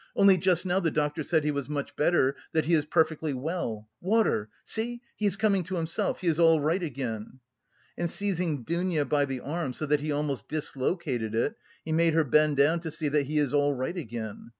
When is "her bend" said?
12.15-12.57